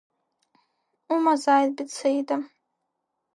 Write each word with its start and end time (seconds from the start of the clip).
Агәаҟра 0.03 1.13
умазааит 1.15 1.71
Беҭсаида! 1.75 2.35